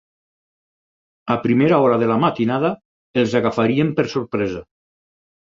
[1.33, 2.71] A primera hora de la matinada,
[3.25, 4.65] els agafaríem per sorpresa